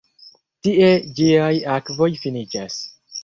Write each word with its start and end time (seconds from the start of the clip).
Tie 0.67 0.87
ĝiaj 1.19 1.51
akvoj 1.75 2.09
finiĝas. 2.25 2.81